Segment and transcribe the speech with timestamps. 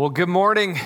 [0.00, 0.80] Well, good morning.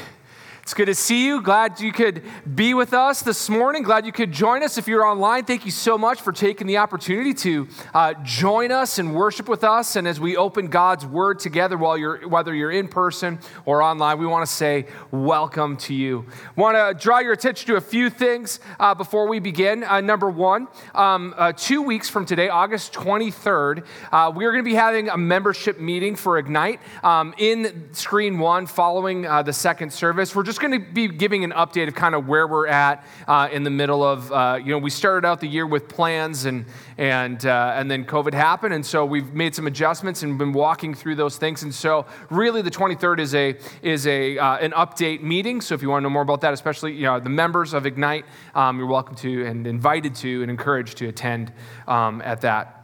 [0.65, 1.43] It's good to see you.
[1.43, 2.23] Glad you could
[2.55, 3.83] be with us this morning.
[3.83, 4.79] Glad you could join us.
[4.79, 8.99] If you're online, thank you so much for taking the opportunity to uh, join us
[8.99, 9.95] and worship with us.
[9.95, 14.19] And as we open God's Word together, while you're, whether you're in person or online,
[14.19, 16.25] we want to say welcome to you.
[16.57, 19.85] Want to draw your attention to a few things uh, before we begin.
[19.85, 24.65] Uh, number one, um, uh, two weeks from today, August 23rd, uh, we are going
[24.65, 29.53] to be having a membership meeting for Ignite um, in Screen One following uh, the
[29.53, 30.35] second service.
[30.35, 33.05] We're just just going to be giving an update of kind of where we're at
[33.27, 36.45] uh, in the middle of, uh, you know, we started out the year with plans
[36.45, 36.65] and,
[36.97, 38.73] and, uh, and then COVID happened.
[38.73, 41.65] And so we've made some adjustments and been walking through those things.
[41.65, 45.61] And so really the 23rd is, a, is a, uh, an update meeting.
[45.61, 47.85] So if you want to know more about that, especially you know, the members of
[47.85, 51.53] Ignite, um, you're welcome to and invited to and encouraged to attend
[51.89, 52.84] um, at that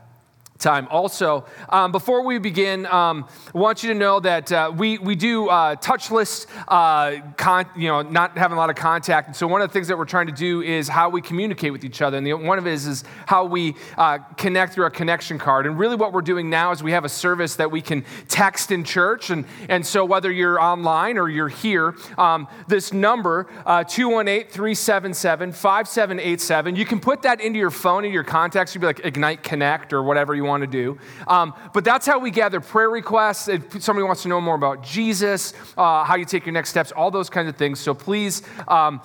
[0.60, 0.87] time.
[0.91, 5.14] Also, um, before we begin, um, I want you to know that uh, we, we
[5.16, 9.28] do uh, touchless, uh, con- you know, not having a lot of contact.
[9.28, 11.72] And so one of the things that we're trying to do is how we communicate
[11.72, 12.17] with each other.
[12.17, 15.67] And the, one of it is, is how we uh, connect through a connection card.
[15.67, 18.70] And really what we're doing now is we have a service that we can text
[18.70, 19.30] in church.
[19.30, 25.52] And, and so whether you're online or you're here, um, this number, uh, 218 377
[25.52, 28.74] 5787, you can put that into your phone and your contacts.
[28.74, 30.98] You'd be like Ignite Connect or whatever you want to do.
[31.29, 33.48] Um, but that's how we gather prayer requests.
[33.48, 36.92] If somebody wants to know more about Jesus, uh, how you take your next steps,
[36.92, 37.79] all those kinds of things.
[37.79, 39.01] So please um,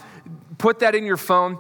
[0.57, 1.57] put that in your phone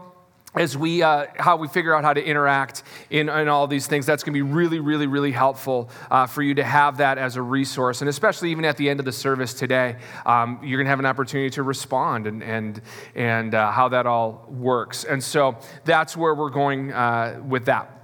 [0.55, 4.05] as we uh, how we figure out how to interact in, in all these things
[4.05, 7.35] that's going to be really really really helpful uh, for you to have that as
[7.35, 10.85] a resource and especially even at the end of the service today um, you're going
[10.85, 12.81] to have an opportunity to respond and and
[13.15, 17.94] and uh, how that all works and so that's where we're going uh, with that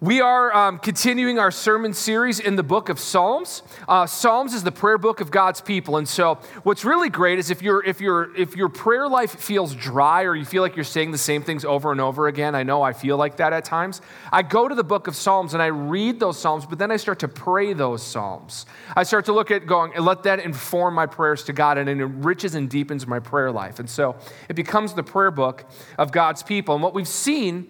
[0.00, 3.64] we are um, continuing our sermon series in the book of Psalms.
[3.88, 7.50] Uh, Psalms is the prayer book of God's people, and so what's really great is
[7.50, 10.84] if your if your if your prayer life feels dry or you feel like you're
[10.84, 12.54] saying the same things over and over again.
[12.54, 14.00] I know I feel like that at times.
[14.32, 16.96] I go to the book of Psalms and I read those Psalms, but then I
[16.96, 18.66] start to pray those Psalms.
[18.94, 21.88] I start to look at going and let that inform my prayers to God, and
[21.88, 23.80] it enriches and deepens my prayer life.
[23.80, 24.14] And so
[24.48, 25.64] it becomes the prayer book
[25.98, 26.76] of God's people.
[26.76, 27.66] And what we've seen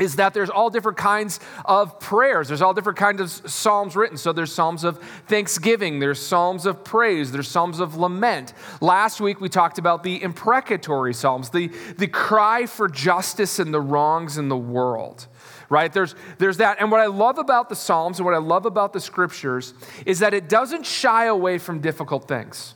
[0.00, 2.48] is that there's all different kinds of prayers.
[2.48, 4.16] There's all different kinds of psalms written.
[4.16, 8.54] So there's psalms of thanksgiving, there's psalms of praise, there's psalms of lament.
[8.80, 11.68] Last week we talked about the imprecatory psalms, the,
[11.98, 15.26] the cry for justice and the wrongs in the world.
[15.68, 15.92] Right?
[15.92, 16.78] There's, there's that.
[16.80, 19.72] And what I love about the Psalms and what I love about the scriptures
[20.04, 22.74] is that it doesn't shy away from difficult things.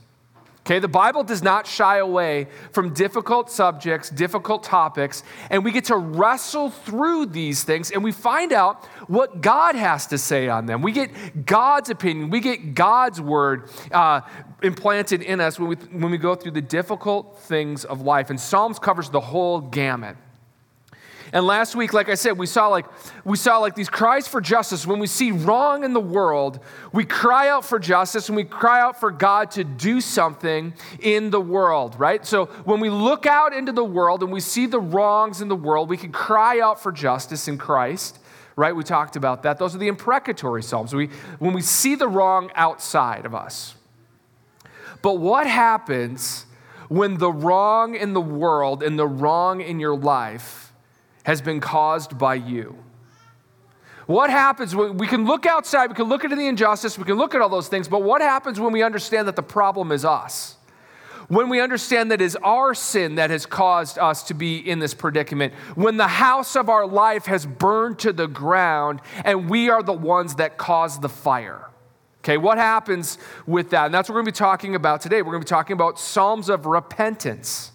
[0.67, 5.85] Okay, the Bible does not shy away from difficult subjects, difficult topics, and we get
[5.87, 10.65] to wrestle through these things and we find out what God has to say on
[10.65, 10.81] them.
[10.81, 14.23] We get God's opinion, we get God's word uh,
[14.63, 18.31] implanted in us when we, when we go through the difficult things of life.
[18.31, 20.17] And Psalms covers the whole gamut.
[21.35, 22.87] And last week, like I said, we saw like
[23.25, 24.87] we saw like these cries for justice.
[24.87, 26.61] When we see wrong in the world,
[26.93, 31.31] we cry out for justice and we cry out for God to do something in
[31.31, 32.25] the world, right?
[32.25, 35.57] So when we look out into the world and we see the wrongs in the
[35.57, 38.21] world, we can cry out for justice in Christ
[38.57, 38.77] right?
[38.77, 39.59] We talked about that.
[39.59, 40.95] Those are the imprecatory psalms.
[40.95, 41.09] We,
[41.41, 43.75] when we see the wrong outside of us.
[45.03, 46.47] But what happens
[46.89, 50.64] when the wrong in the world and the wrong in your life
[51.25, 52.79] has been caused by you.
[54.07, 54.75] What happens?
[54.77, 57.41] When we can look outside, we can look into the injustice, we can look at
[57.41, 60.57] all those things, but what happens when we understand that the problem is us?
[61.29, 64.79] When we understand that it is our sin that has caused us to be in
[64.79, 69.71] this predicament, when the house of our life has burned to the ground and we
[69.71, 71.71] are the ones that caused the fire.
[72.19, 73.87] Okay, what happens with that?
[73.87, 75.23] And that's what we're to be talking about today.
[75.23, 77.73] We're to be talking about Psalms of repentance.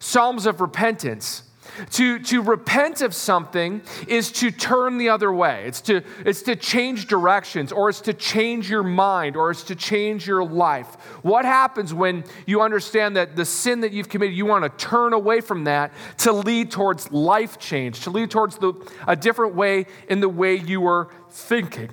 [0.00, 1.44] Psalms of repentance.
[1.92, 5.64] To, to repent of something is to turn the other way.
[5.66, 9.74] It's to, it's to change directions, or it's to change your mind, or it's to
[9.74, 10.94] change your life.
[11.22, 15.12] What happens when you understand that the sin that you've committed, you want to turn
[15.12, 18.72] away from that to lead towards life change, to lead towards the,
[19.06, 21.90] a different way in the way you were thinking?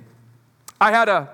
[0.80, 1.30] I had a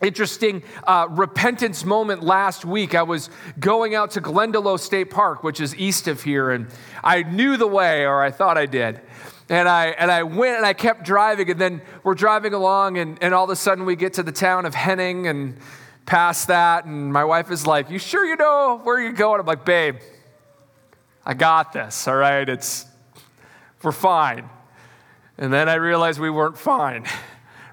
[0.00, 2.94] interesting uh, repentance moment last week.
[2.94, 6.68] I was going out to Glendalough State Park, which is east of here, and
[7.02, 9.00] I knew the way, or I thought I did.
[9.48, 13.18] And I, and I went and I kept driving, and then we're driving along, and,
[13.22, 15.56] and all of a sudden we get to the town of Henning and
[16.06, 19.40] past that, and my wife is like, You sure you know where you're going?
[19.40, 19.96] I'm like, Babe,
[21.24, 22.48] I got this, all right?
[22.48, 22.86] It's,
[23.82, 24.48] we're fine.
[25.38, 27.04] And then I realized we weren't fine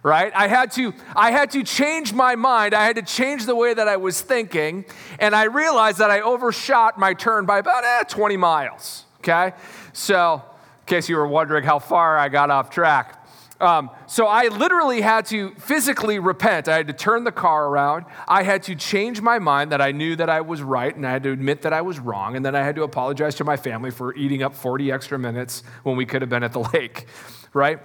[0.05, 0.31] right?
[0.35, 2.75] I had to I had to change my mind.
[2.75, 4.85] I had to change the way that I was thinking,
[5.19, 9.05] and I realized that I overshot my turn by about eh, 20 miles.
[9.19, 9.53] Okay,
[9.93, 13.23] so in case you were wondering how far I got off track.
[13.59, 16.67] Um, so I literally had to physically repent.
[16.67, 18.05] I had to turn the car around.
[18.27, 21.11] I had to change my mind that I knew that I was right, and I
[21.11, 22.35] had to admit that I was wrong.
[22.35, 25.63] And then I had to apologize to my family for eating up 40 extra minutes
[25.83, 27.07] when we could have been at the lake,
[27.53, 27.79] right?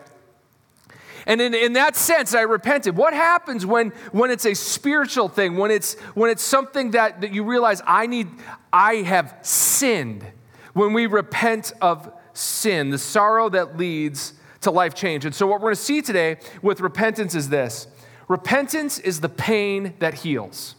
[1.27, 2.97] And in, in that sense, I repented.
[2.97, 7.33] What happens when, when it's a spiritual thing, when it's, when it's something that, that
[7.33, 8.29] you realize I need,
[8.73, 10.25] I have sinned?
[10.73, 15.25] When we repent of sin, the sorrow that leads to life change.
[15.25, 17.87] And so, what we're going to see today with repentance is this
[18.29, 20.77] repentance is the pain that heals.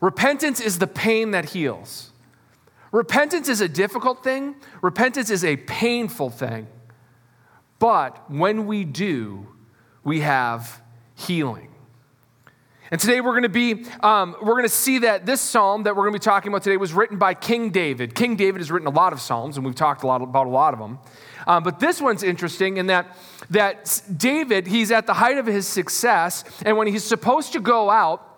[0.00, 2.12] Repentance is the pain that heals.
[2.92, 6.66] Repentance is a difficult thing, repentance is a painful thing.
[7.80, 9.48] But when we do,
[10.04, 10.80] we have
[11.16, 11.66] healing.
[12.92, 15.96] And today we're going to be, um, we're going to see that this psalm that
[15.96, 18.14] we're going to be talking about today was written by King David.
[18.14, 20.50] King David has written a lot of psalms, and we've talked a lot about a
[20.50, 20.98] lot of them.
[21.46, 23.16] Um, but this one's interesting in that,
[23.48, 27.88] that David, he's at the height of his success, and when he's supposed to go
[27.88, 28.29] out,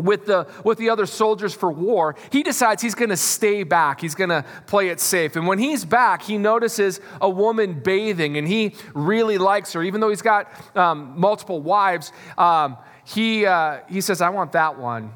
[0.00, 4.00] with the, with the other soldiers for war, he decides he's going to stay back.
[4.00, 5.36] He's going to play it safe.
[5.36, 9.82] And when he's back, he notices a woman bathing and he really likes her.
[9.82, 14.78] Even though he's got um, multiple wives, um, he, uh, he says, I want that
[14.78, 15.12] one.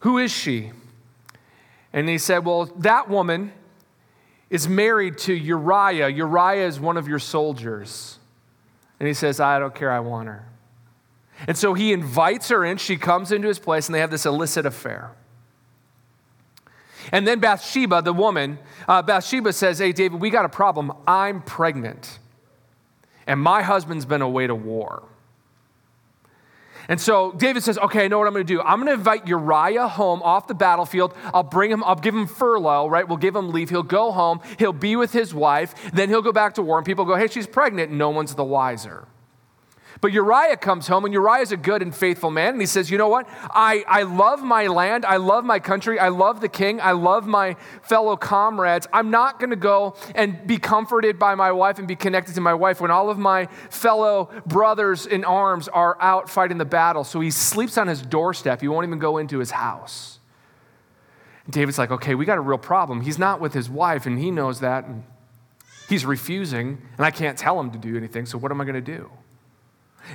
[0.00, 0.72] Who is she?
[1.92, 3.52] And he said, Well, that woman
[4.48, 6.08] is married to Uriah.
[6.08, 8.18] Uriah is one of your soldiers.
[8.98, 10.46] And he says, I don't care, I want her.
[11.46, 12.76] And so he invites her in.
[12.76, 15.12] She comes into his place, and they have this illicit affair.
[17.12, 20.92] And then Bathsheba, the woman, uh, Bathsheba says, Hey, David, we got a problem.
[21.06, 22.18] I'm pregnant,
[23.26, 25.04] and my husband's been away to war.
[26.90, 28.60] And so David says, okay, I know what I'm going to do.
[28.60, 31.14] I'm going to invite Uriah home off the battlefield.
[31.32, 33.06] I'll bring him, I'll give him furlough, right?
[33.06, 33.70] We'll give him leave.
[33.70, 34.40] He'll go home.
[34.58, 35.92] He'll be with his wife.
[35.92, 36.78] Then he'll go back to war.
[36.78, 37.92] And people go, hey, she's pregnant.
[37.92, 39.06] No one's the wiser.
[40.00, 42.54] But Uriah comes home, and Uriah is a good and faithful man.
[42.54, 43.28] And he says, You know what?
[43.50, 45.04] I, I love my land.
[45.04, 45.98] I love my country.
[45.98, 46.80] I love the king.
[46.80, 48.88] I love my fellow comrades.
[48.94, 52.40] I'm not going to go and be comforted by my wife and be connected to
[52.40, 57.04] my wife when all of my fellow brothers in arms are out fighting the battle.
[57.04, 58.62] So he sleeps on his doorstep.
[58.62, 60.18] He won't even go into his house.
[61.44, 63.02] And David's like, Okay, we got a real problem.
[63.02, 64.86] He's not with his wife, and he knows that.
[64.86, 65.04] And
[65.90, 68.24] he's refusing, and I can't tell him to do anything.
[68.24, 69.10] So what am I going to do?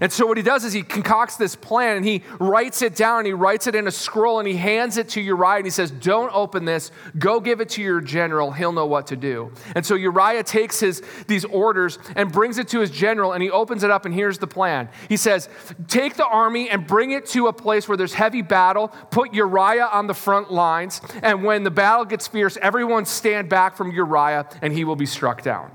[0.02, 3.20] And so what he does is he concocts this plan and he writes it down
[3.20, 5.72] and he writes it in a scroll and he hands it to Uriah and he
[5.72, 6.92] says, Don't open this.
[7.18, 8.52] Go give it to your general.
[8.52, 9.52] He'll know what to do.
[9.76, 13.50] And so Uriah takes his, these orders and brings it to his general and he
[13.50, 14.90] opens it up and here's the plan.
[15.10, 15.50] He says,
[15.88, 18.90] Take the army and bring it to a place where there's heavy battle.
[19.12, 21.02] Put Uriah on the front lines.
[21.22, 25.06] And when the battle gets fierce, everyone stand back from Uriah and he will be
[25.06, 25.72] struck down.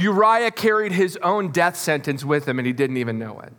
[0.00, 3.52] Uriah carried his own death sentence with him and he didn't even know it.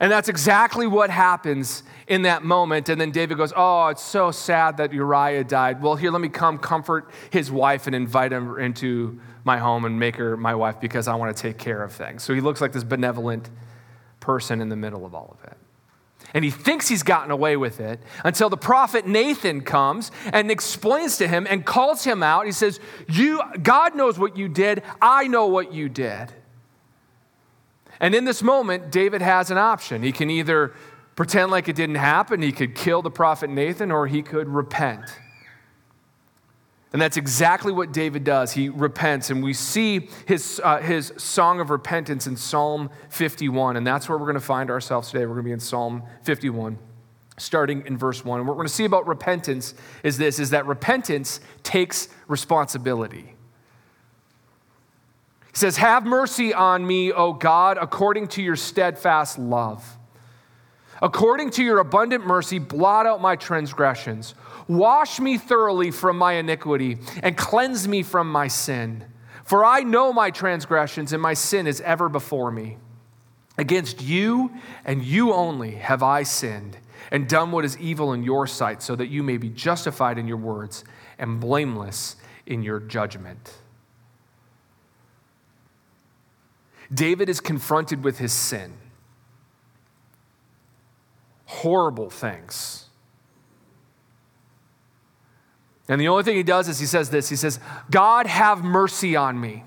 [0.00, 2.88] And that's exactly what happens in that moment.
[2.88, 5.80] And then David goes, Oh, it's so sad that Uriah died.
[5.80, 9.98] Well, here, let me come comfort his wife and invite him into my home and
[9.98, 12.24] make her my wife because I want to take care of things.
[12.24, 13.48] So he looks like this benevolent
[14.18, 15.56] person in the middle of all of it
[16.34, 21.16] and he thinks he's gotten away with it until the prophet Nathan comes and explains
[21.18, 22.46] to him and calls him out.
[22.46, 24.82] He says, "You God knows what you did.
[25.00, 26.32] I know what you did."
[28.00, 30.02] And in this moment, David has an option.
[30.02, 30.72] He can either
[31.14, 35.18] pretend like it didn't happen, he could kill the prophet Nathan, or he could repent.
[36.92, 38.52] And that's exactly what David does.
[38.52, 43.76] He repents, and we see his, uh, his song of repentance in Psalm 51.
[43.76, 45.20] And that's where we're going to find ourselves today.
[45.20, 46.78] We're going to be in Psalm 51,
[47.38, 48.40] starting in verse 1.
[48.40, 53.36] And what we're going to see about repentance is this is that repentance takes responsibility.
[55.52, 59.96] He says, Have mercy on me, O God, according to your steadfast love.
[61.02, 64.36] According to your abundant mercy, blot out my transgressions.
[64.68, 69.04] Wash me thoroughly from my iniquity and cleanse me from my sin.
[69.44, 72.78] For I know my transgressions, and my sin is ever before me.
[73.58, 74.52] Against you
[74.84, 76.78] and you only have I sinned
[77.10, 80.28] and done what is evil in your sight, so that you may be justified in
[80.28, 80.84] your words
[81.18, 82.14] and blameless
[82.46, 83.54] in your judgment.
[86.94, 88.74] David is confronted with his sin.
[91.60, 92.82] Horrible things
[95.88, 99.16] And the only thing he does is he says this He says, God, have mercy
[99.16, 99.64] on me.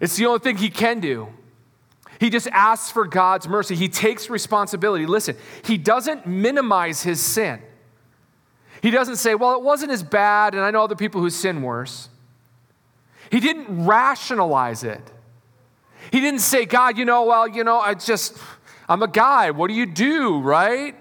[0.00, 1.28] It's the only thing he can do.
[2.18, 3.74] He just asks for God's mercy.
[3.74, 5.06] He takes responsibility.
[5.06, 7.60] Listen, he doesn't minimize his sin.
[8.82, 11.62] He doesn't say, well, it wasn't as bad, and I know other people who sin
[11.62, 12.08] worse.
[13.30, 15.00] He didn't rationalize it.
[16.10, 18.36] He didn't say, God, you know, well, you know, I just,
[18.88, 19.50] I'm a guy.
[19.50, 20.94] What do you do, right?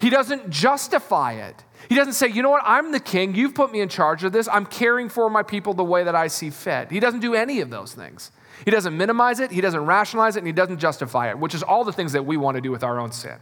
[0.00, 1.64] He doesn't justify it.
[1.88, 3.34] He doesn't say, you know what, I'm the king.
[3.34, 4.48] You've put me in charge of this.
[4.48, 6.90] I'm caring for my people the way that I see fit.
[6.90, 8.30] He doesn't do any of those things.
[8.64, 11.62] He doesn't minimize it, he doesn't rationalize it, and he doesn't justify it, which is
[11.62, 13.38] all the things that we want to do with our own sin.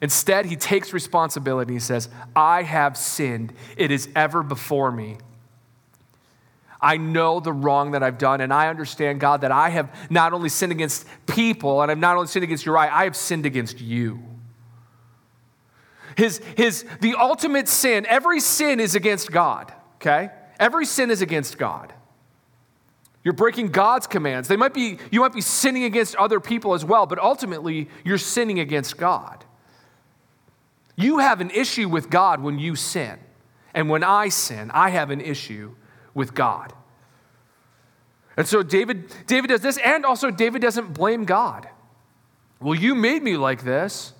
[0.00, 1.74] Instead, he takes responsibility.
[1.74, 3.52] He says, I have sinned.
[3.76, 5.18] It is ever before me.
[6.82, 10.32] I know the wrong that I've done, and I understand, God, that I have not
[10.32, 13.80] only sinned against people, and I've not only sinned against Uriah, I have sinned against
[13.80, 14.20] you.
[16.16, 20.30] His, his, the ultimate sin, every sin is against God, okay?
[20.58, 21.92] Every sin is against God.
[23.24, 24.48] You're breaking God's commands.
[24.48, 28.18] They might be, you might be sinning against other people as well, but ultimately, you're
[28.18, 29.44] sinning against God.
[30.96, 33.18] You have an issue with God when you sin.
[33.72, 35.76] And when I sin, I have an issue
[36.14, 36.72] with God.
[38.36, 41.68] And so David, David does this, and also David doesn't blame God.
[42.60, 44.12] Well, you made me like this.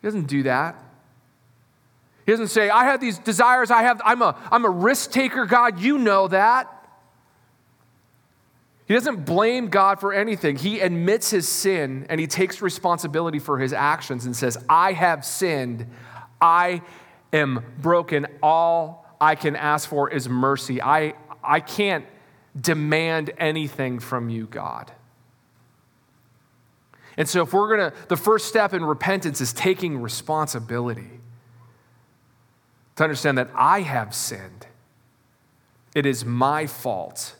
[0.00, 0.76] He doesn't do that.
[2.26, 5.46] He doesn't say, I have these desires, I have, I'm a, I'm a risk taker,
[5.46, 6.70] God, you know that.
[8.86, 10.56] He doesn't blame God for anything.
[10.56, 15.24] He admits his sin and he takes responsibility for his actions and says, I have
[15.24, 15.86] sinned.
[16.40, 16.82] I
[17.32, 18.26] am broken.
[18.42, 20.82] All I can ask for is mercy.
[20.82, 22.04] I, I can't
[22.58, 24.92] demand anything from you, God.
[27.16, 31.20] And so, if we're going to, the first step in repentance is taking responsibility
[32.96, 34.66] to understand that I have sinned.
[35.94, 37.36] It is my fault,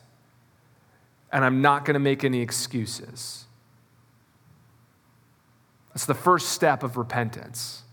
[1.30, 3.44] and I'm not going to make any excuses.
[5.92, 7.83] That's the first step of repentance.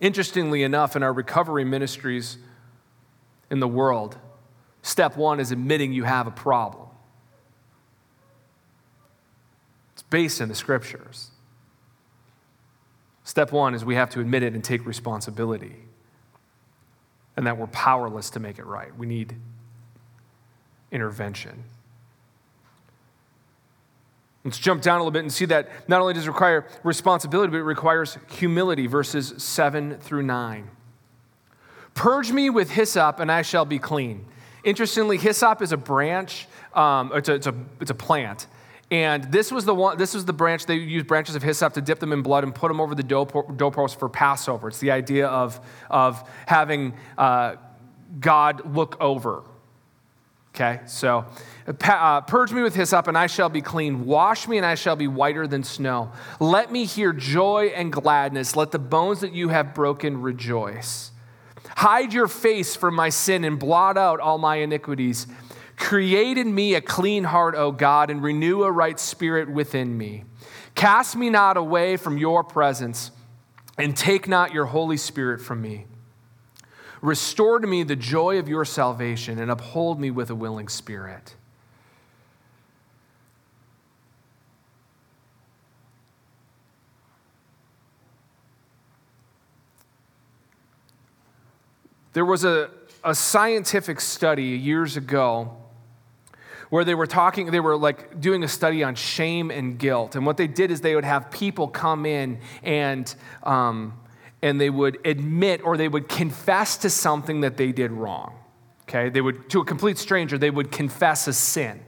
[0.00, 2.38] Interestingly enough, in our recovery ministries
[3.50, 4.16] in the world,
[4.82, 6.88] step one is admitting you have a problem.
[9.92, 11.30] It's based in the scriptures.
[13.24, 15.76] Step one is we have to admit it and take responsibility,
[17.36, 18.96] and that we're powerless to make it right.
[18.96, 19.34] We need
[20.92, 21.64] intervention.
[24.44, 27.50] Let's jump down a little bit and see that not only does it require responsibility,
[27.50, 30.70] but it requires humility, verses 7 through 9.
[31.94, 34.24] Purge me with hyssop, and I shall be clean.
[34.64, 38.46] Interestingly, hyssop is a branch, um, it's, a, it's, a, it's a plant
[38.90, 41.82] and this was the one, this was the branch, they used branches of hyssop to
[41.82, 44.68] dip them in blood and put them over the doorpost for Passover.
[44.68, 47.56] It's the idea of, of having uh,
[48.18, 49.42] God look over.
[50.60, 51.24] Okay, so
[51.84, 54.06] uh, purge me with hyssop and I shall be clean.
[54.06, 56.10] Wash me and I shall be whiter than snow.
[56.40, 58.56] Let me hear joy and gladness.
[58.56, 61.12] Let the bones that you have broken rejoice.
[61.76, 65.28] Hide your face from my sin and blot out all my iniquities.
[65.76, 70.24] Create in me a clean heart, O God, and renew a right spirit within me.
[70.74, 73.12] Cast me not away from your presence,
[73.76, 75.86] and take not your Holy Spirit from me.
[77.00, 81.34] Restore to me the joy of your salvation, and uphold me with a willing spirit.
[92.14, 92.70] There was a,
[93.04, 95.56] a scientific study years ago
[96.68, 100.16] where they were talking, they were like doing a study on shame and guilt.
[100.16, 103.14] And what they did is they would have people come in and,
[103.44, 103.94] um,
[104.42, 108.34] and they would admit or they would confess to something that they did wrong.
[108.82, 109.08] Okay?
[109.08, 111.80] They would, to a complete stranger, they would confess a sin.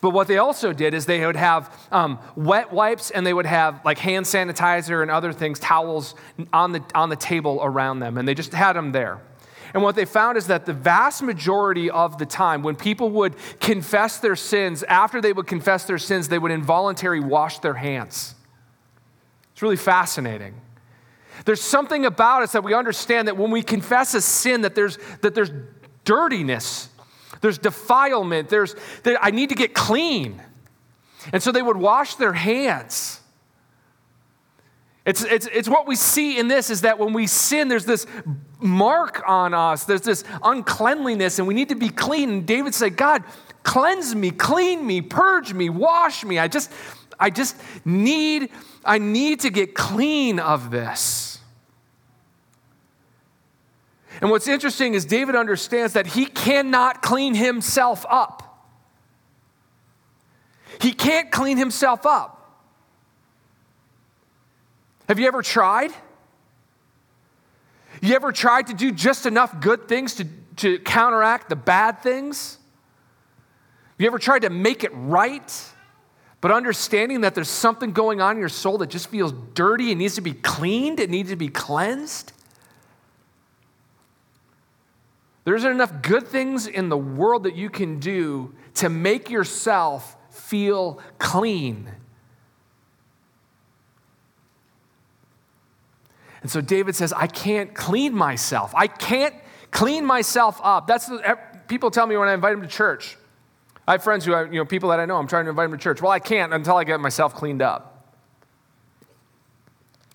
[0.00, 3.46] But what they also did is they would have um, wet wipes and they would
[3.46, 6.16] have like hand sanitizer and other things, towels
[6.52, 8.18] on the, on the table around them.
[8.18, 9.20] And they just had them there.
[9.72, 13.36] And what they found is that the vast majority of the time, when people would
[13.60, 18.34] confess their sins, after they would confess their sins, they would involuntarily wash their hands.
[19.52, 20.54] It's really fascinating.
[21.44, 24.98] There's something about us that we understand that when we confess a sin, that there's,
[25.22, 25.50] that there's
[26.04, 26.88] dirtiness,
[27.40, 30.40] there's defilement, there's, that I need to get clean.
[31.32, 33.20] And so they would wash their hands.
[35.04, 38.06] It's, it's, it's what we see in this is that when we sin, there's this
[38.60, 42.30] mark on us, there's this uncleanliness, and we need to be clean.
[42.30, 43.24] And David said, God,
[43.64, 46.38] cleanse me, clean me, purge me, wash me.
[46.38, 46.70] I just,
[47.22, 48.50] I just need,
[48.84, 51.38] I need to get clean of this.
[54.20, 58.66] And what's interesting is David understands that he cannot clean himself up.
[60.80, 62.60] He can't clean himself up.
[65.08, 65.92] Have you ever tried?
[68.00, 70.26] You ever tried to do just enough good things to,
[70.56, 72.58] to counteract the bad things?
[73.96, 75.72] You ever tried to make it right,
[76.42, 80.00] but understanding that there's something going on in your soul that just feels dirty and
[80.00, 82.32] needs to be cleaned, it needs to be cleansed?
[85.44, 90.16] There isn't enough good things in the world that you can do to make yourself
[90.30, 91.88] feel clean.
[96.42, 98.74] And so David says, I can't clean myself.
[98.74, 99.34] I can't
[99.70, 100.88] clean myself up.
[100.88, 103.16] That's the, people tell me when I invite them to church.
[103.86, 105.70] I have friends who, I, you know, people that I know, I'm trying to invite
[105.70, 106.00] them to church.
[106.00, 108.06] Well, I can't until I get myself cleaned up.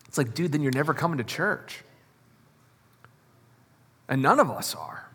[0.08, 1.84] It's like, dude, then you're never coming to church.
[4.08, 5.10] And none of us are.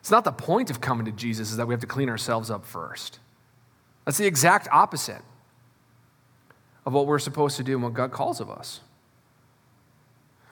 [0.00, 2.50] It's not the point of coming to Jesus is that we have to clean ourselves
[2.50, 3.18] up first.
[4.04, 5.22] That's the exact opposite
[6.84, 8.80] of what we're supposed to do and what God calls of us.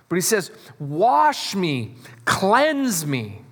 [0.09, 1.95] But he says, Wash me,
[2.25, 3.43] cleanse me.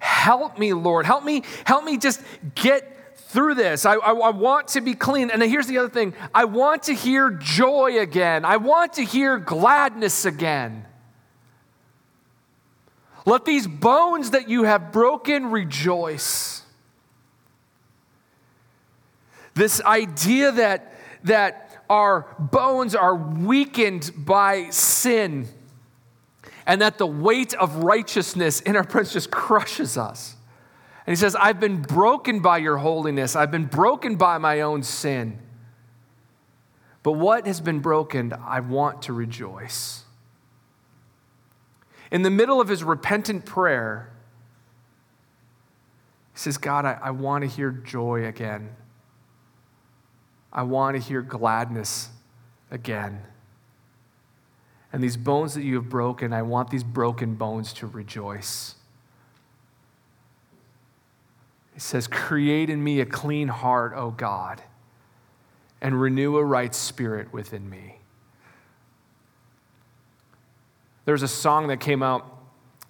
[0.00, 1.06] Help me, Lord.
[1.06, 2.22] Help me, help me just
[2.54, 3.86] get through this.
[3.86, 5.30] I, I, I, want to be clean.
[5.30, 9.38] And here's the other thing I want to hear joy again, I want to hear
[9.38, 10.86] gladness again.
[13.26, 16.62] Let these bones that you have broken rejoice.
[19.54, 25.46] This idea that, that our bones are weakened by sin
[26.66, 30.36] and that the weight of righteousness in our presence just crushes us.
[31.06, 34.82] And he says, I've been broken by your holiness, I've been broken by my own
[34.82, 35.38] sin.
[37.02, 40.04] But what has been broken, I want to rejoice.
[42.10, 44.12] In the middle of his repentant prayer,
[46.34, 48.76] he says, God, I, I want to hear joy again.
[50.52, 52.10] I want to hear gladness
[52.70, 53.22] again.
[54.92, 58.74] And these bones that you have broken, I want these broken bones to rejoice.
[61.74, 64.62] He says, Create in me a clean heart, O God,
[65.80, 67.98] and renew a right spirit within me.
[71.04, 72.39] There's a song that came out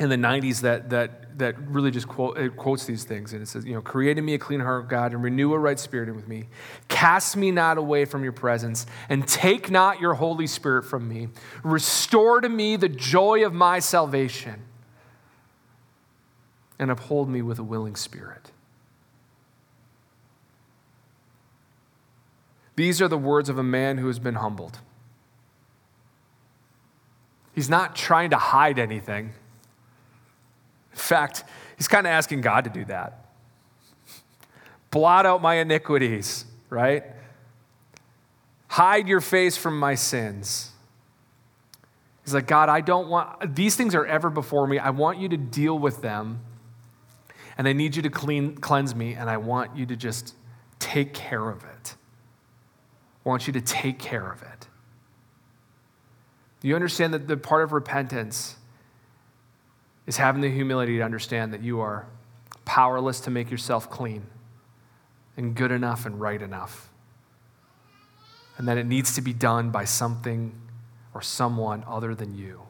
[0.00, 3.34] in the 90s that, that, that really just quote, quotes these things.
[3.34, 5.58] And it says, you know, create in me a clean heart, God, and renew a
[5.58, 6.48] right spirit with me.
[6.88, 11.28] Cast me not away from your presence, and take not your Holy Spirit from me.
[11.62, 14.62] Restore to me the joy of my salvation,
[16.78, 18.52] and uphold me with a willing spirit.
[22.74, 24.78] These are the words of a man who has been humbled.
[27.54, 29.34] He's not trying to hide anything.
[31.00, 31.44] Fact,
[31.76, 33.24] he's kind of asking God to do that.
[34.90, 37.04] Blot out my iniquities, right?
[38.68, 40.70] Hide your face from my sins.
[42.24, 44.78] He's like, God, I don't want, these things are ever before me.
[44.78, 46.40] I want you to deal with them.
[47.58, 50.34] And I need you to clean, cleanse me, and I want you to just
[50.78, 51.96] take care of it.
[53.24, 54.68] I want you to take care of it.
[56.60, 58.56] Do you understand that the part of repentance
[60.06, 62.06] is having the humility to understand that you are
[62.64, 64.26] powerless to make yourself clean
[65.36, 66.90] and good enough and right enough?
[68.58, 70.52] And that it needs to be done by something
[71.14, 72.62] or someone other than you.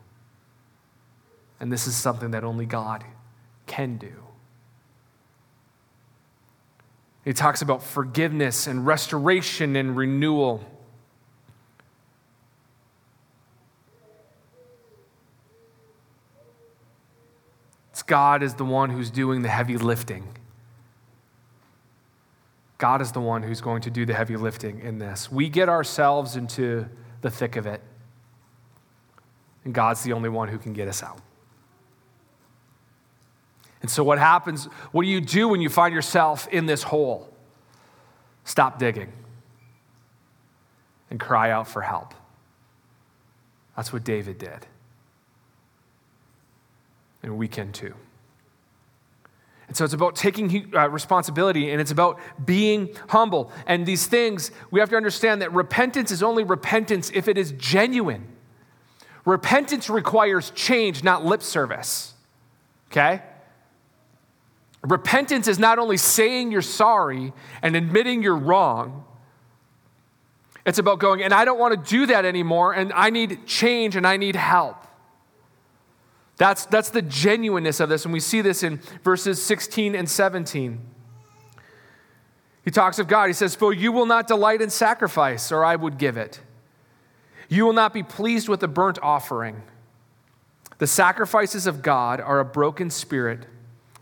[1.58, 3.04] And this is something that only God
[3.66, 4.12] can do.
[7.24, 10.64] He talks about forgiveness and restoration and renewal.
[18.10, 20.26] God is the one who's doing the heavy lifting.
[22.76, 25.30] God is the one who's going to do the heavy lifting in this.
[25.30, 26.88] We get ourselves into
[27.20, 27.80] the thick of it,
[29.64, 31.20] and God's the only one who can get us out.
[33.80, 34.64] And so, what happens?
[34.90, 37.32] What do you do when you find yourself in this hole?
[38.42, 39.12] Stop digging
[41.10, 42.12] and cry out for help.
[43.76, 44.66] That's what David did
[47.22, 47.94] and we can too.
[49.68, 53.52] And so it's about taking uh, responsibility and it's about being humble.
[53.66, 57.52] And these things, we have to understand that repentance is only repentance if it is
[57.52, 58.26] genuine.
[59.24, 62.14] Repentance requires change, not lip service.
[62.90, 63.22] Okay?
[64.82, 69.04] Repentance is not only saying you're sorry and admitting you're wrong,
[70.66, 73.94] it's about going, and I don't want to do that anymore, and I need change
[73.94, 74.84] and I need help.
[76.40, 80.80] That's, that's the genuineness of this, and we see this in verses 16 and 17.
[82.64, 83.26] He talks of God.
[83.26, 86.40] He says, For you will not delight in sacrifice, or I would give it.
[87.50, 89.60] You will not be pleased with a burnt offering.
[90.78, 93.44] The sacrifices of God are a broken spirit,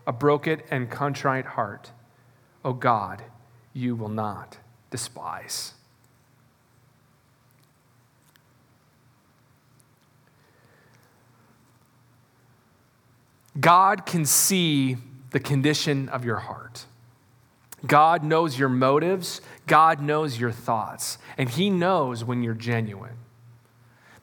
[0.06, 1.90] a broken and contrite heart.
[2.64, 3.20] O God,
[3.72, 4.58] you will not
[4.92, 5.74] despise.
[13.60, 14.96] God can see
[15.30, 16.86] the condition of your heart.
[17.86, 19.40] God knows your motives.
[19.66, 21.18] God knows your thoughts.
[21.36, 23.17] And He knows when you're genuine.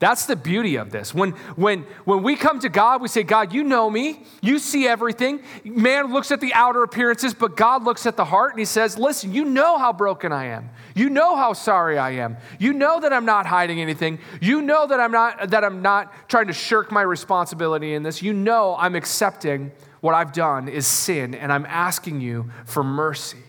[0.05, 1.15] That's the beauty of this.
[1.15, 4.21] When, when, when we come to God, we say, God, you know me.
[4.39, 5.41] You see everything.
[5.63, 8.99] Man looks at the outer appearances, but God looks at the heart and he says,
[8.99, 10.69] Listen, you know how broken I am.
[10.93, 12.37] You know how sorry I am.
[12.59, 14.19] You know that I'm not hiding anything.
[14.41, 18.21] You know that I'm not, that I'm not trying to shirk my responsibility in this.
[18.21, 23.39] You know I'm accepting what I've done is sin and I'm asking you for mercy.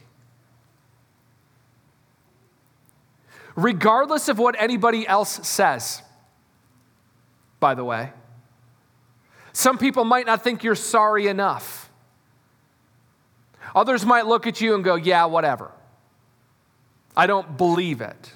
[3.56, 6.00] Regardless of what anybody else says,
[7.60, 8.12] by the way.
[9.52, 11.90] Some people might not think you're sorry enough.
[13.74, 15.70] Others might look at you and go, yeah, whatever.
[17.16, 18.32] I don't believe it.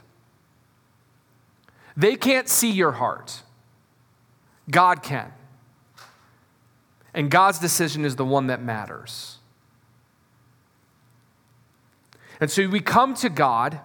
[1.96, 3.42] They can't see your heart.
[4.70, 5.32] God can.
[7.12, 9.38] And God's decision is the one that matters.
[12.40, 13.80] And so we come to God,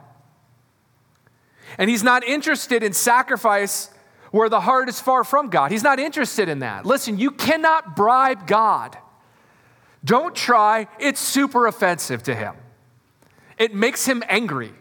[1.77, 3.89] and He's not interested in sacrifice
[4.35, 5.71] where the heart is far from God.
[5.71, 6.85] He's not interested in that.
[6.85, 8.97] Listen, you cannot bribe God.
[10.03, 12.53] Don't try, it's super offensive to him.
[13.57, 14.73] It makes him angry.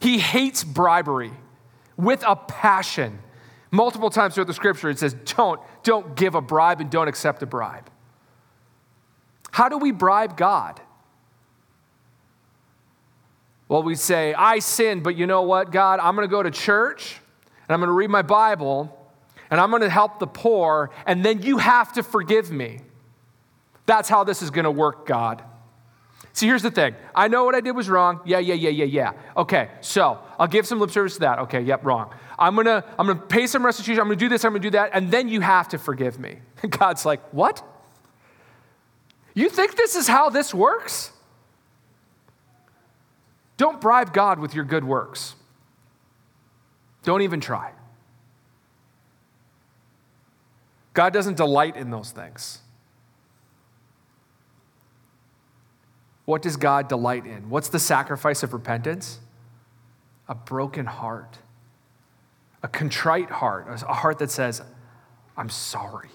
[0.00, 1.30] He hates bribery
[1.96, 3.20] with a passion.
[3.70, 7.44] Multiple times throughout the scripture, it says, don't, don't give a bribe and don't accept
[7.44, 7.88] a bribe.
[9.52, 10.80] How do we bribe God?
[13.68, 16.00] Well, we say, I sinned, but you know what, God?
[16.00, 17.20] I'm going to go to church
[17.74, 18.96] and I'm going to read my Bible
[19.50, 22.80] and I'm going to help the poor, and then you have to forgive me.
[23.84, 25.42] That's how this is going to work, God.
[26.32, 26.94] See, here's the thing.
[27.14, 28.20] I know what I did was wrong.
[28.24, 29.12] Yeah, yeah, yeah, yeah, yeah.
[29.36, 31.40] Okay, so I'll give some lip service to that.
[31.40, 32.12] Okay, yep, wrong.
[32.38, 34.00] I'm gonna, I'm gonna pay some restitution.
[34.00, 34.44] I'm gonna do this.
[34.44, 36.38] I'm gonna do that, and then you have to forgive me.
[36.62, 37.62] And God's like, what?
[39.34, 41.10] You think this is how this works?
[43.56, 45.34] Don't bribe God with your good works.
[47.04, 47.70] Don't even try.
[50.94, 52.60] God doesn't delight in those things.
[56.24, 57.50] What does God delight in?
[57.50, 59.18] What's the sacrifice of repentance?
[60.28, 61.36] A broken heart,
[62.62, 64.62] a contrite heart, a heart that says,
[65.36, 66.08] I'm sorry.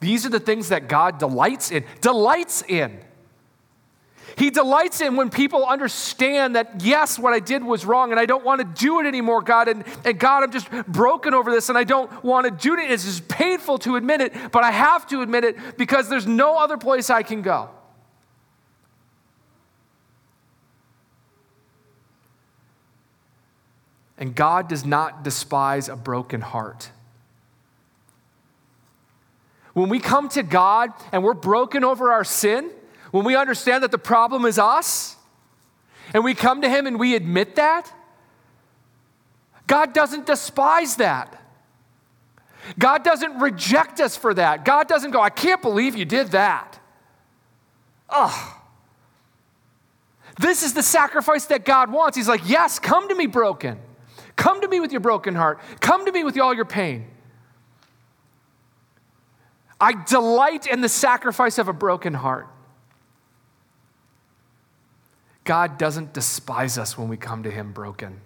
[0.00, 1.84] These are the things that God delights in.
[2.00, 3.00] Delights in.
[4.36, 8.26] He delights in when people understand that, yes, what I did was wrong and I
[8.26, 9.66] don't want to do it anymore, God.
[9.66, 12.90] And, and God, I'm just broken over this and I don't want to do it.
[12.90, 16.58] It's just painful to admit it, but I have to admit it because there's no
[16.58, 17.70] other place I can go.
[24.18, 26.90] And God does not despise a broken heart.
[29.72, 32.70] When we come to God and we're broken over our sin,
[33.16, 35.16] when we understand that the problem is us,
[36.12, 37.90] and we come to Him and we admit that,
[39.66, 41.42] God doesn't despise that.
[42.78, 44.66] God doesn't reject us for that.
[44.66, 46.78] God doesn't go, I can't believe you did that.
[48.10, 48.54] Ugh.
[50.38, 52.18] This is the sacrifice that God wants.
[52.18, 53.78] He's like, Yes, come to me broken.
[54.36, 55.58] Come to me with your broken heart.
[55.80, 57.06] Come to me with all your pain.
[59.80, 62.46] I delight in the sacrifice of a broken heart.
[65.46, 68.20] God doesn't despise us when we come to Him broken.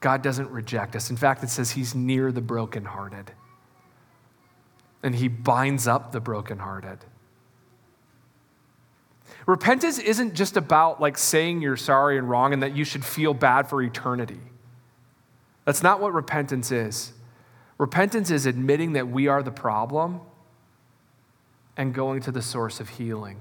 [0.00, 1.08] God doesn't reject us.
[1.08, 3.32] In fact, it says He's near the brokenhearted,
[5.02, 6.98] and He binds up the brokenhearted.
[9.46, 13.32] Repentance isn't just about like saying you're sorry and wrong and that you should feel
[13.32, 14.40] bad for eternity.
[15.64, 17.12] That's not what repentance is.
[17.78, 20.20] Repentance is admitting that we are the problem
[21.78, 23.40] and going to the source of healing.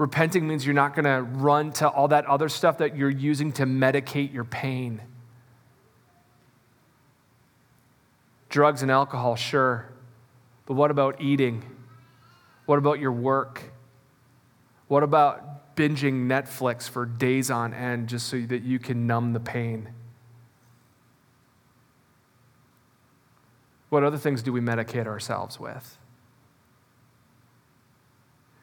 [0.00, 3.52] Repenting means you're not going to run to all that other stuff that you're using
[3.52, 5.02] to medicate your pain.
[8.48, 9.92] Drugs and alcohol, sure.
[10.64, 11.62] But what about eating?
[12.64, 13.74] What about your work?
[14.88, 19.40] What about binging Netflix for days on end just so that you can numb the
[19.40, 19.90] pain?
[23.90, 25.98] What other things do we medicate ourselves with?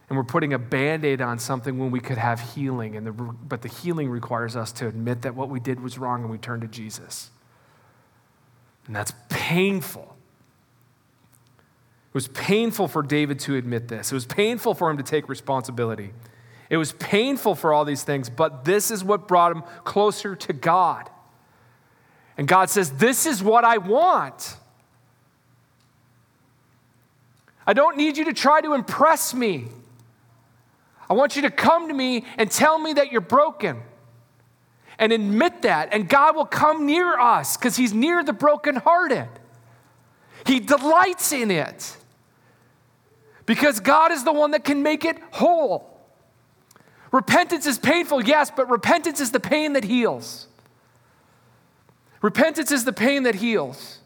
[0.09, 2.95] And we're putting a band aid on something when we could have healing.
[2.95, 6.21] And the, but the healing requires us to admit that what we did was wrong
[6.21, 7.29] and we turn to Jesus.
[8.85, 10.15] And that's painful.
[12.09, 14.11] It was painful for David to admit this.
[14.11, 16.13] It was painful for him to take responsibility.
[16.69, 20.53] It was painful for all these things, but this is what brought him closer to
[20.53, 21.09] God.
[22.37, 24.55] And God says, This is what I want.
[27.65, 29.67] I don't need you to try to impress me.
[31.09, 33.81] I want you to come to me and tell me that you're broken
[34.99, 35.93] and admit that.
[35.93, 39.27] And God will come near us because He's near the brokenhearted.
[40.45, 41.97] He delights in it
[43.45, 45.93] because God is the one that can make it whole.
[47.11, 50.47] Repentance is painful, yes, but repentance is the pain that heals.
[52.21, 53.96] Repentance is the pain that heals.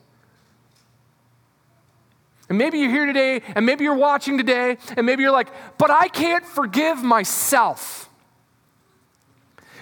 [2.51, 5.89] And maybe you're here today, and maybe you're watching today, and maybe you're like, but
[5.89, 8.09] I can't forgive myself.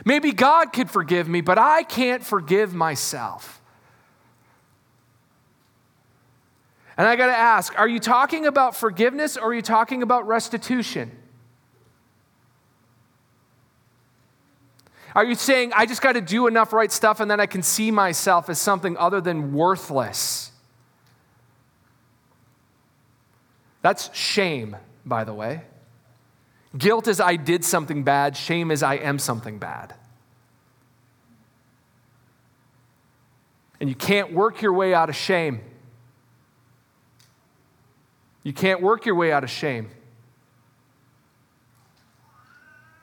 [0.06, 3.60] Maybe God could forgive me, but I can't forgive myself.
[6.96, 10.28] And I got to ask are you talking about forgiveness or are you talking about
[10.28, 11.10] restitution?
[15.16, 17.64] Are you saying, I just got to do enough right stuff and then I can
[17.64, 20.49] see myself as something other than worthless?
[23.82, 25.64] That's shame, by the way.
[26.78, 29.96] Guilt is I did something bad, shame is I am something bad.
[33.80, 35.62] And you can't work your way out of shame.
[38.44, 39.90] You can't work your way out of shame.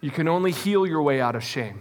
[0.01, 1.81] You can only heal your way out of shame.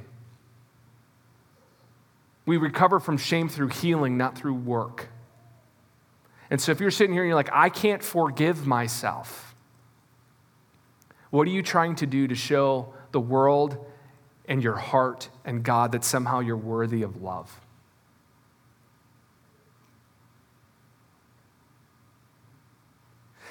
[2.46, 5.10] We recover from shame through healing, not through work.
[6.56, 9.54] And so if you're sitting here and you're like, I can't forgive myself,
[11.30, 13.86] what are you trying to do to show the world
[14.46, 17.60] and your heart and God that somehow you're worthy of love?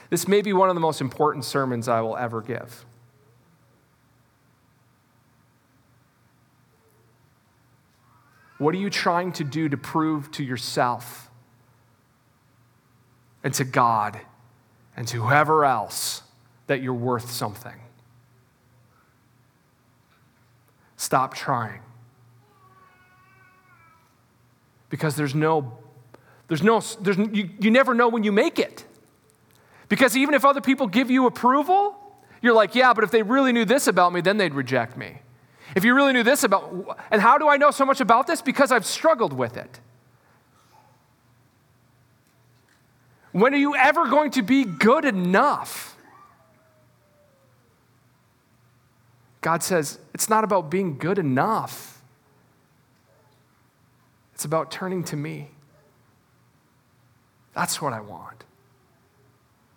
[0.09, 2.87] This may be one of the most important sermons I will ever give.
[8.57, 11.31] What are you trying to do to prove to yourself
[13.45, 14.19] and to God
[14.97, 16.23] and to whoever else
[16.67, 17.75] that you're worth something.
[20.97, 21.83] Stop trying.
[24.89, 25.77] Because there's no,
[26.49, 28.85] there's no, there's, you, you never know when you make it.
[29.89, 31.97] Because even if other people give you approval,
[32.41, 35.21] you're like, yeah, but if they really knew this about me, then they'd reject me.
[35.77, 38.41] If you really knew this about, and how do I know so much about this?
[38.41, 39.81] Because I've struggled with it.
[43.35, 45.97] When are you ever going to be good enough?
[49.41, 52.01] God says it's not about being good enough,
[54.35, 55.51] it's about turning to me.
[57.55, 58.45] That's what I want.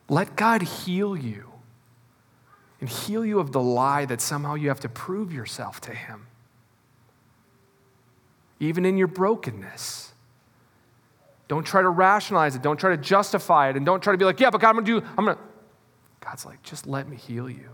[0.07, 1.51] Let God heal you
[2.79, 6.27] and heal you of the lie that somehow you have to prove yourself to Him,
[8.59, 10.13] even in your brokenness.
[11.47, 12.61] Don't try to rationalize it.
[12.61, 13.77] Don't try to justify it.
[13.77, 15.37] And don't try to be like, yeah, but God, I'm going to do, I'm going
[15.37, 15.43] to.
[16.19, 17.69] God's like, just let me heal you.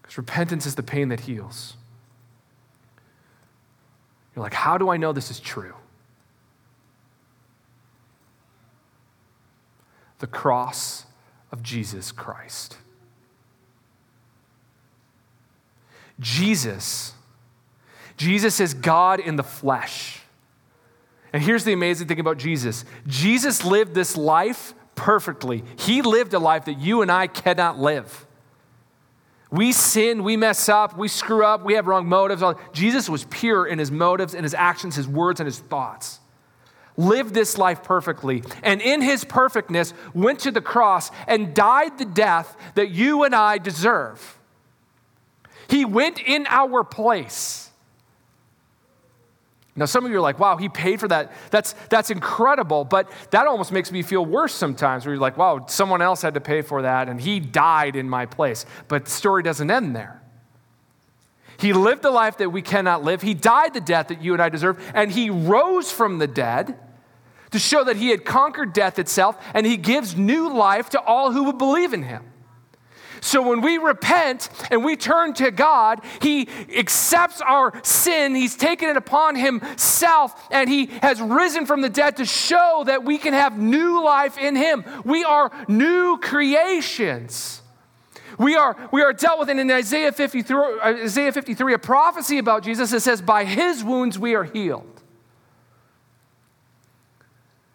[0.00, 1.76] Because repentance is the pain that heals.
[4.34, 5.74] You're like, how do I know this is true?
[10.20, 11.04] The cross
[11.52, 12.78] of Jesus Christ.
[16.20, 17.14] Jesus
[18.20, 20.20] Jesus is God in the flesh.
[21.32, 25.64] And here's the amazing thing about Jesus Jesus lived this life perfectly.
[25.78, 28.26] He lived a life that you and I cannot live.
[29.50, 32.42] We sin, we mess up, we screw up, we have wrong motives.
[32.74, 36.20] Jesus was pure in his motives, in his actions, his words, and his thoughts.
[36.98, 42.04] Lived this life perfectly, and in his perfectness went to the cross and died the
[42.04, 44.38] death that you and I deserve.
[45.68, 47.69] He went in our place.
[49.80, 51.32] Now, some of you are like, wow, he paid for that.
[51.50, 52.84] That's, that's incredible.
[52.84, 56.34] But that almost makes me feel worse sometimes, where you're like, wow, someone else had
[56.34, 58.66] to pay for that and he died in my place.
[58.88, 60.20] But the story doesn't end there.
[61.58, 64.42] He lived the life that we cannot live, he died the death that you and
[64.42, 66.78] I deserve, and he rose from the dead
[67.50, 71.32] to show that he had conquered death itself, and he gives new life to all
[71.32, 72.29] who would believe in him.
[73.20, 78.34] So when we repent and we turn to God, He accepts our sin.
[78.34, 83.04] He's taken it upon Himself and He has risen from the dead to show that
[83.04, 84.84] we can have new life in Him.
[85.04, 87.62] We are new creations.
[88.38, 92.62] We are, we are dealt with in Isaiah 53, uh, Isaiah 53, a prophecy about
[92.62, 95.02] Jesus that says, By His wounds we are healed.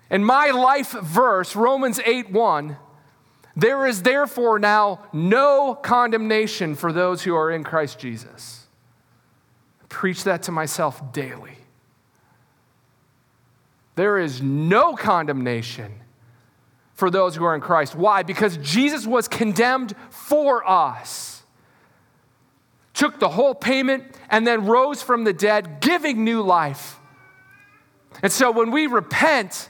[0.09, 2.77] And my life verse, Romans 8 1,
[3.55, 8.67] there is therefore now no condemnation for those who are in Christ Jesus.
[9.81, 11.57] I preach that to myself daily.
[13.95, 15.93] There is no condemnation
[16.95, 17.95] for those who are in Christ.
[17.95, 18.23] Why?
[18.23, 21.43] Because Jesus was condemned for us,
[22.93, 26.99] took the whole payment, and then rose from the dead, giving new life.
[28.21, 29.69] And so when we repent,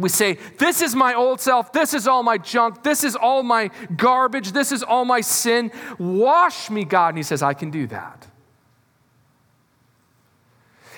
[0.00, 1.72] we say, This is my old self.
[1.72, 2.82] This is all my junk.
[2.82, 4.52] This is all my garbage.
[4.52, 5.70] This is all my sin.
[5.98, 7.08] Wash me, God.
[7.08, 8.26] And He says, I can do that.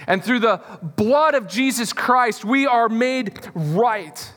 [0.06, 0.60] And through the
[0.96, 4.32] blood of Jesus Christ, we are made right.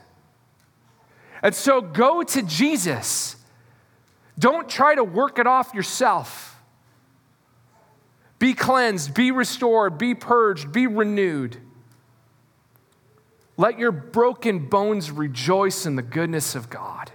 [1.44, 3.36] And so go to Jesus.
[4.40, 6.56] Don't try to work it off yourself.
[8.40, 11.58] Be cleansed, be restored, be purged, be renewed.
[13.58, 17.12] Let your broken bones rejoice in the goodness of God.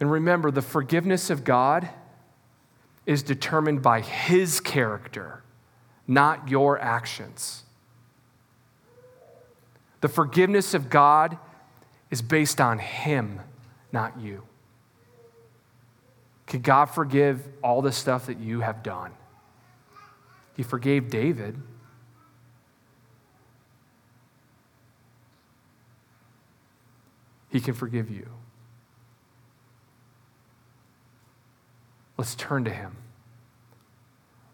[0.00, 1.88] And remember, the forgiveness of God
[3.04, 5.42] is determined by His character,
[6.06, 7.62] not your actions.
[10.00, 11.38] The forgiveness of God
[12.10, 13.40] is based on Him,
[13.92, 14.42] not you.
[16.46, 19.12] Could God forgive all the stuff that you have done?
[20.56, 21.60] He forgave David.
[27.50, 28.26] He can forgive you.
[32.16, 32.96] Let's turn to Him.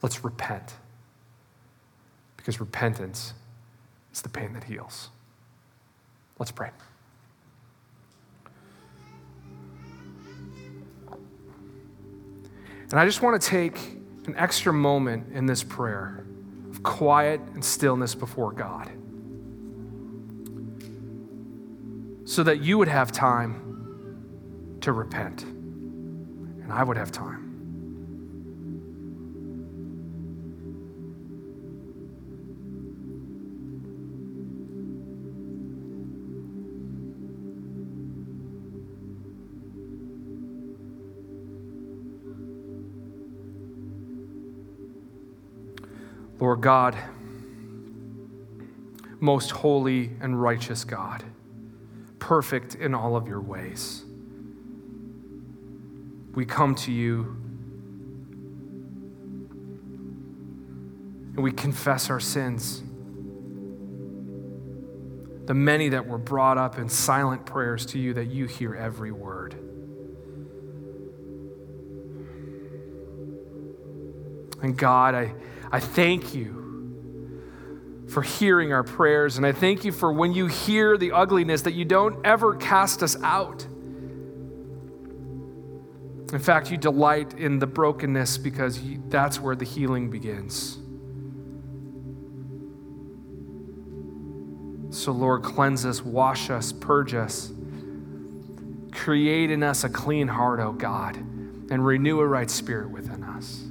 [0.02, 0.74] Let's repent.
[2.36, 3.34] Because repentance
[4.12, 5.08] is the pain that heals.
[6.40, 6.70] Let's pray.
[12.90, 16.24] And I just want to take an extra moment in this prayer
[16.70, 18.90] of quiet and stillness before God
[22.24, 27.51] so that you would have time to repent and I would have time.
[46.42, 46.98] Lord God,
[49.20, 51.22] most holy and righteous God,
[52.18, 54.02] perfect in all of your ways.
[56.35, 57.37] We come to you
[61.37, 62.83] and we confess our sins.
[65.46, 69.12] The many that were brought up in silent prayers to you, that you hear every
[69.12, 69.55] word.
[74.62, 75.35] And God, I
[75.72, 76.62] I thank you
[78.09, 79.38] for hearing our prayers.
[79.38, 83.03] And I thank you for when you hear the ugliness that you don't ever cast
[83.03, 83.64] us out.
[86.31, 90.79] In fact, you delight in the brokenness because you, that's where the healing begins.
[94.94, 97.51] So, Lord, cleanse us, wash us, purge us.
[98.92, 103.25] Create in us a clean heart, O oh God, and renew a right spirit within
[103.25, 103.62] us.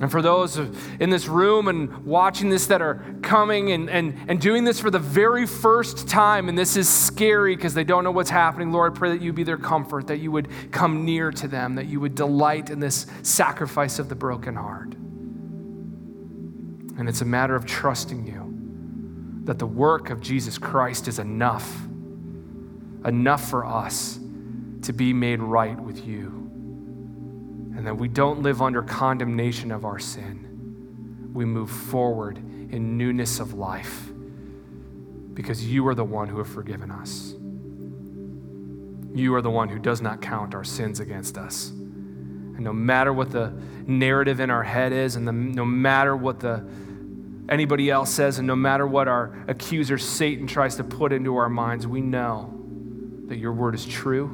[0.00, 0.58] And for those
[1.00, 4.90] in this room and watching this that are coming and, and, and doing this for
[4.90, 8.92] the very first time, and this is scary because they don't know what's happening, Lord,
[8.92, 11.86] I pray that you be their comfort, that you would come near to them, that
[11.86, 14.94] you would delight in this sacrifice of the broken heart.
[16.96, 18.44] And it's a matter of trusting you
[19.46, 21.76] that the work of Jesus Christ is enough,
[23.04, 24.20] enough for us
[24.82, 26.37] to be made right with you
[27.78, 31.30] and that we don't live under condemnation of our sin.
[31.32, 34.10] We move forward in newness of life
[35.32, 37.34] because you are the one who have forgiven us.
[39.16, 41.68] You are the one who does not count our sins against us.
[41.68, 43.52] And no matter what the
[43.86, 46.68] narrative in our head is, and the, no matter what the
[47.48, 51.48] anybody else says, and no matter what our accuser Satan tries to put into our
[51.48, 52.52] minds, we know
[53.26, 54.24] that your word is true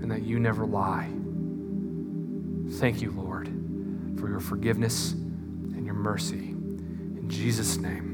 [0.00, 1.10] and that you never lie.
[2.72, 3.48] Thank you, Lord,
[4.18, 6.50] for your forgiveness and your mercy.
[6.50, 8.13] In Jesus' name.